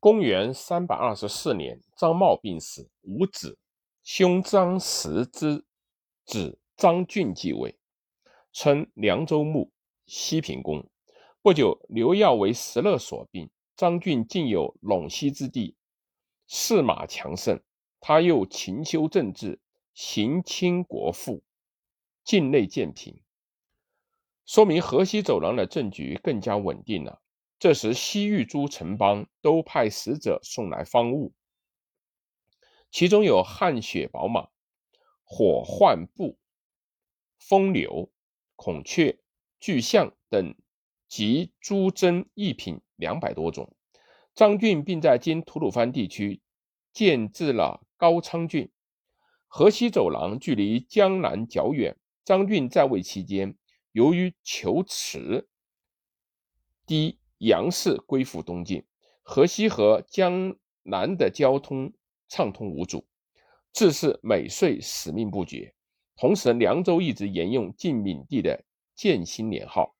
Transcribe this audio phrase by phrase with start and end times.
[0.00, 3.58] 公元三百二十四年，张茂病死，无子，
[4.04, 5.64] 兄张实之
[6.24, 7.76] 子张俊继位，
[8.52, 9.72] 称凉州牧、
[10.06, 10.88] 西平公。
[11.42, 15.76] 不久，刘耀为石勒所病，张俊竟有陇西之地，
[16.46, 17.60] 士马强盛。
[17.98, 19.60] 他又勤修政治，
[19.94, 21.42] 行清国富，
[22.22, 23.20] 境内渐平，
[24.46, 27.20] 说明河西走廊的政局更加稳定了。
[27.58, 31.34] 这时，西域诸城邦都派使者送来方物，
[32.90, 34.48] 其中有汗血宝马、
[35.24, 36.38] 火浣布、
[37.36, 38.12] 风流、
[38.54, 39.18] 孔雀、
[39.58, 40.54] 巨象等
[41.08, 43.74] 及诸珍异品两百多种。
[44.36, 46.40] 张俊并在今吐鲁番地区
[46.92, 48.70] 建置了高昌郡。
[49.48, 53.56] 河西走廊距离江南较远，张俊在位期间，
[53.90, 55.48] 由于求池
[56.86, 57.18] 低。
[57.38, 58.84] 杨氏归附东晋，
[59.22, 61.92] 河西和江南的交通
[62.28, 63.06] 畅通无阻，
[63.72, 65.74] 自是每岁使命不绝。
[66.16, 68.64] 同时，凉州一直沿用晋闵帝的
[68.96, 69.94] 建兴年号。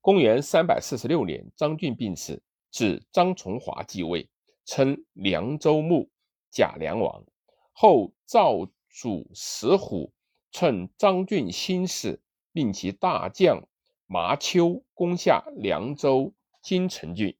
[0.00, 4.28] 公元三百四十六年，张俊病死，子张崇华继位，
[4.64, 6.10] 称凉州牧、
[6.50, 7.24] 假凉王。
[7.72, 10.12] 后赵主石虎
[10.52, 12.20] 趁张俊新死，
[12.52, 13.66] 令其大将。
[14.12, 17.34] 麻丘攻下凉州金城郡，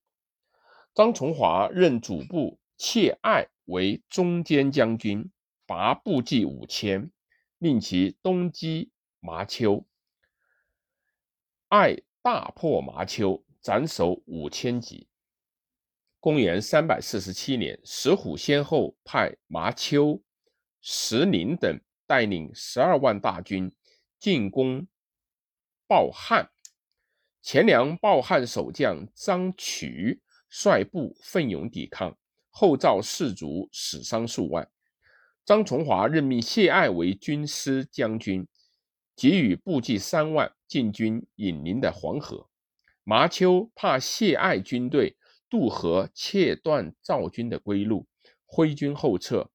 [0.94, 5.30] 张崇华任主簿谢爱为中间将军，
[5.66, 7.12] 拔部骑五千，
[7.58, 9.84] 令其东击麻丘。
[11.68, 15.06] 爱大破麻丘，斩首五千级。
[16.20, 20.22] 公元三百四十七年，石虎先后派麻丘、
[20.80, 23.70] 石宁等带领十二万大军
[24.18, 24.86] 进攻
[25.86, 26.48] 报汉。
[27.42, 32.16] 前凉暴汉守将张渠率部奋勇抵抗，
[32.50, 34.70] 后赵士卒死伤数万。
[35.44, 38.46] 张崇华任命谢爱为军师将军，
[39.16, 42.48] 给予部骑三万进军引陵的黄河。
[43.02, 45.16] 麻丘怕谢爱军队
[45.50, 48.06] 渡河切断赵军的归路，
[48.46, 49.50] 挥军后撤。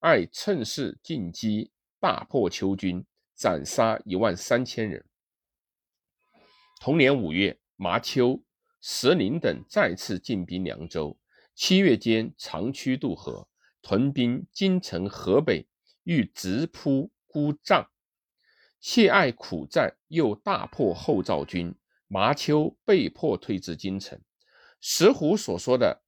[0.00, 1.70] 爱趁势进击，
[2.00, 3.04] 大破邱军，
[3.36, 5.04] 斩杀一万三千人。
[6.80, 8.42] 同年五月，麻丘、
[8.80, 11.14] 石林等再次进兵凉州。
[11.54, 13.46] 七月间，长驱渡河，
[13.82, 15.68] 屯兵京城河北，
[16.04, 17.90] 欲直扑孤帐。
[18.80, 21.74] 谢爱苦战，又大破后赵军，
[22.08, 24.18] 麻丘被迫退至京城。
[24.80, 26.02] 石虎所说的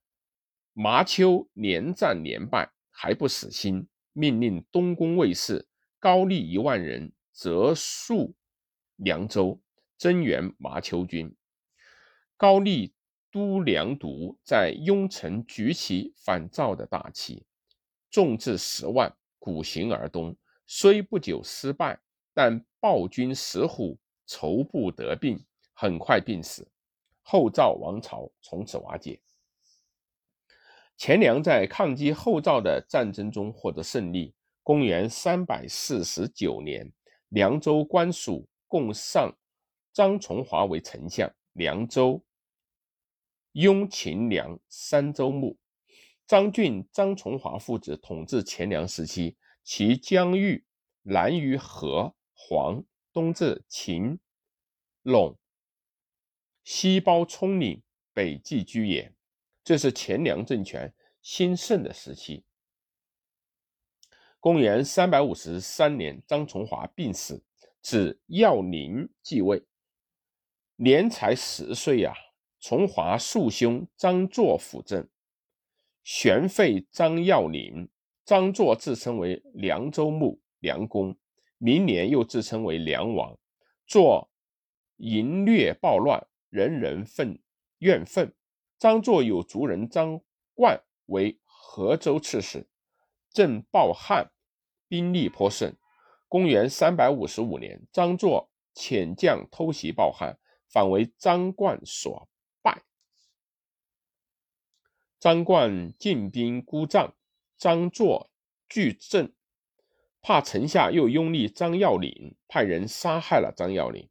[0.72, 5.68] 麻丘连战连败，还不死心，命令东宫卫士
[5.98, 8.32] 高丽一万人折戍
[8.96, 9.60] 凉州。
[10.02, 11.32] 增援麻丘军，
[12.36, 12.92] 高丽
[13.30, 17.46] 都梁独在雍城举起反赵的大旗，
[18.10, 20.36] 众至十万，鼓行而东。
[20.66, 22.00] 虽不久失败，
[22.34, 23.96] 但暴君石虎
[24.26, 25.38] 筹不得病，
[25.72, 26.68] 很快病死。
[27.22, 29.20] 后赵王朝从此瓦解。
[30.96, 34.34] 钱粮在抗击后赵的战争中获得胜利。
[34.64, 36.92] 公元三百四十九年，
[37.28, 39.32] 凉州官署共上。
[39.92, 42.24] 张崇华为丞相，凉州
[43.52, 45.58] 雍秦梁三州牧。
[46.26, 50.64] 张俊、张崇华父子统治前凉时期，其疆域
[51.02, 52.82] 南于河、黄，
[53.12, 54.18] 东至秦、
[55.02, 55.36] 陇，
[56.64, 57.82] 西包葱岭，
[58.14, 59.14] 北继居延。
[59.62, 62.44] 这是前凉政权兴盛的时期。
[64.40, 67.44] 公元三百五十三年，张崇华病死，
[67.82, 69.62] 子耀宁继位。
[70.76, 72.14] 年才十岁呀！
[72.60, 75.08] 崇华庶兄张作辅政，
[76.04, 77.88] 玄废张耀宁。
[78.24, 81.16] 张作自称为凉州牧、凉公，
[81.58, 83.36] 明年又自称为凉王。
[83.84, 84.30] 作
[84.98, 87.42] 淫虐暴乱，人人愤
[87.78, 88.32] 怨愤。
[88.78, 90.20] 张作有族人张
[90.54, 92.68] 冠为河州刺史，
[93.30, 94.30] 镇暴汉，
[94.86, 95.76] 兵力颇盛。
[96.28, 100.38] 公元三百五十五年，张作遣将偷袭暴汉。
[100.72, 102.28] 反为张冠所
[102.62, 102.82] 败。
[105.20, 107.14] 张冠进兵孤帐，
[107.58, 108.30] 张作
[108.68, 109.34] 拒阵，
[110.22, 114.08] 怕城下又拥立张耀岭，派人杀害了张耀岭。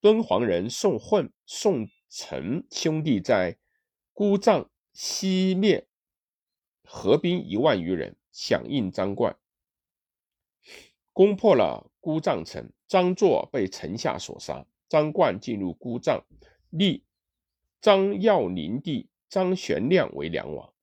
[0.00, 3.58] 敦煌人宋混、宋成兄弟在
[4.12, 5.88] 孤帐西面
[6.84, 9.36] 合兵一万余人，响应张冠，
[11.12, 12.72] 攻破了孤帐城。
[12.86, 14.66] 张作被城下所杀。
[14.90, 16.26] 张冠进入孤帐，
[16.70, 17.04] 立
[17.80, 20.74] 张耀宁弟张玄亮为梁王。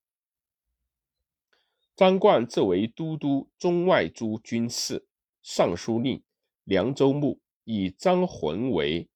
[1.93, 5.05] 张冠自为都督中外诸军事、
[5.43, 6.23] 尚书令、
[6.63, 9.09] 凉州牧，以张浑为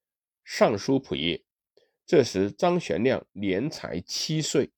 [0.44, 1.42] 尚书仆射。
[2.06, 4.70] 这时，张玄亮年才七岁，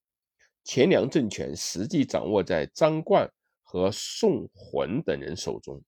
[0.64, 3.28] 钱粮政权实际掌握在张冠
[3.64, 5.82] 和宋浑等人手中。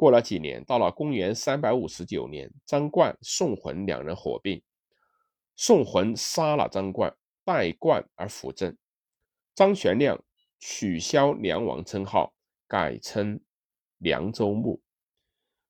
[0.00, 4.62] 过了几年，到了公元三百五十九年，张冠、宋浑两人火并，
[5.56, 7.14] 宋浑杀了张冠，
[7.44, 8.74] 代冠而辅政。
[9.54, 10.24] 张玄亮
[10.58, 12.32] 取消梁王称号，
[12.66, 13.42] 改称
[13.98, 14.80] 凉州牧。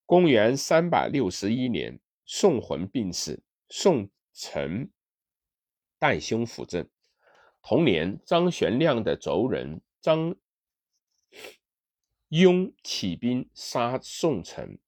[0.07, 4.89] 公元三百六十一年，宋浑病死，宋成
[5.99, 6.89] 代兄辅政。
[7.63, 10.37] 同年，张玄亮的族人张。
[12.31, 14.79] 雍起兵杀宋城，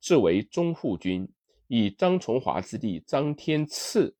[0.00, 1.32] 自为中护军，
[1.66, 4.16] 以张崇华之弟张天赐、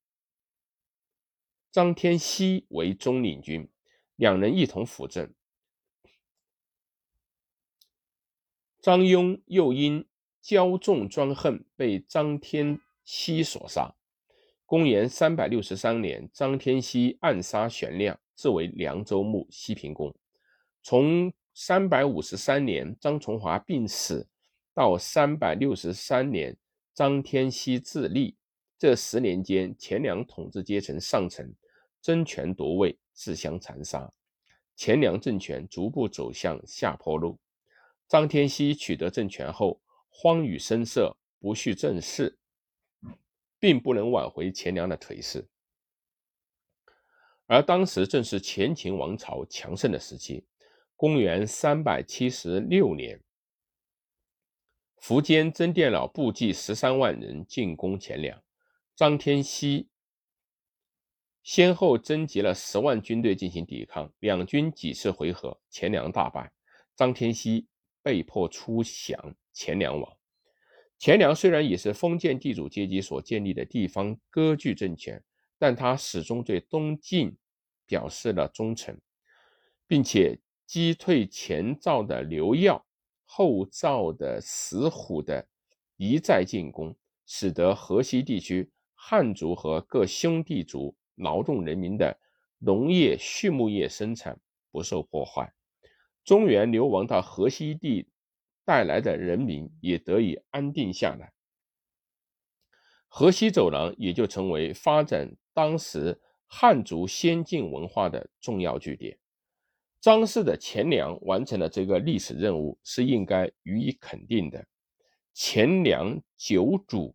[1.70, 3.70] 张天锡为中领军，
[4.16, 5.34] 两人一同辅政。
[8.80, 10.08] 张雍又因
[10.42, 13.94] 骄纵专横，被张天锡所杀。
[14.64, 20.16] 公元三百六十三年，张天锡暗杀玄亮，自为凉州牧、西平公。
[20.82, 21.30] 从
[21.62, 24.26] 三百五十三年，张崇华病死，
[24.72, 26.56] 到三百六十三年，
[26.94, 28.34] 张天锡自立。
[28.78, 31.54] 这十年间，钱粮统治阶层上层
[32.00, 34.10] 争权夺位，自相残杀，
[34.74, 37.38] 钱粮政权逐步走向下坡路。
[38.08, 42.38] 张天锡取得政权后，荒雨声色，不恤政事，
[43.58, 45.46] 并不能挽回钱粮的颓势。
[47.44, 50.46] 而当时正是前秦王朝强盛的时期。
[51.00, 53.22] 公元三百七十六年，
[55.00, 58.42] 苻坚增电了部骑十三万人进攻钱粮，
[58.94, 59.88] 张天锡
[61.42, 66.52] 先后征集了十万军队进行抵抗，两军几次回合，钱粮大败，
[66.94, 67.66] 张天锡
[68.02, 70.18] 被迫出降钱粮王。
[70.98, 75.24] 钱粮虽然也是封建地主阶级所建立的地方割据政权，
[75.58, 77.38] 但他始终对东晋
[77.86, 79.00] 表示了忠诚，
[79.86, 80.38] 并且。
[80.70, 82.86] 击退前赵的刘耀、
[83.24, 85.48] 后赵的石虎的
[85.96, 86.96] 一再进攻，
[87.26, 92.16] 使得河西地区汉族和各兄弟族劳动人民的
[92.58, 94.40] 农业、畜牧业生产
[94.70, 95.52] 不受破坏。
[96.22, 98.08] 中原流亡到河西地
[98.64, 101.32] 带来的人民也得以安定下来。
[103.08, 109.18] 河西走廊也就成为发展当时汉族先进文化的重要据点。
[110.00, 114.66] 张氏的钱粮完成了这个历史任务，是应该予以肯定的。
[115.34, 117.14] 钱粮九主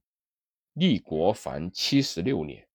[0.74, 2.68] 立国凡七十六年。